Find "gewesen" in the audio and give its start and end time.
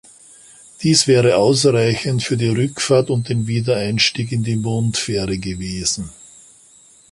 5.37-6.09